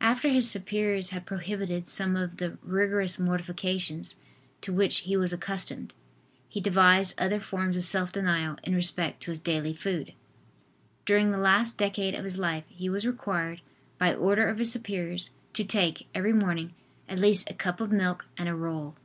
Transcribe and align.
After 0.00 0.28
his 0.30 0.50
superiors 0.50 1.10
had 1.10 1.24
prohibited 1.26 1.86
some 1.86 2.16
of 2.16 2.38
the 2.38 2.58
rigorous 2.60 3.20
mortifications 3.20 4.16
to 4.62 4.72
which 4.72 5.02
he 5.02 5.16
was 5.16 5.32
accustomed, 5.32 5.94
he 6.48 6.60
devised 6.60 7.14
other 7.20 7.38
forms 7.38 7.76
of 7.76 7.84
self 7.84 8.10
denial 8.10 8.56
in 8.64 8.74
respect 8.74 9.22
to 9.22 9.30
his 9.30 9.38
daily 9.38 9.72
food. 9.72 10.12
During 11.06 11.30
the 11.30 11.38
last 11.38 11.76
decade 11.76 12.16
of 12.16 12.24
his 12.24 12.36
life 12.36 12.64
he 12.66 12.88
was 12.90 13.06
required, 13.06 13.60
by 13.96 14.12
order 14.12 14.48
of 14.48 14.58
his 14.58 14.72
superiors, 14.72 15.30
to 15.54 15.62
take, 15.62 16.08
every 16.16 16.32
morning, 16.32 16.74
at 17.08 17.20
least 17.20 17.48
a 17.48 17.54
cup 17.54 17.80
of 17.80 17.92
milk 17.92 18.26
and 18.36 18.48
a 18.48 18.56
roll. 18.56 18.96